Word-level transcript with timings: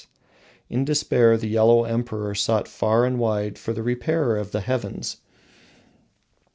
In 0.67 0.83
despair 0.83 1.37
the 1.37 1.47
Yellow 1.47 1.83
Emperor 1.83 2.33
sought 2.33 2.67
far 2.67 3.05
and 3.05 3.19
wide 3.19 3.59
for 3.59 3.71
the 3.71 3.83
repairer 3.83 4.35
of 4.35 4.49
the 4.49 4.61
Heavens. 4.61 5.17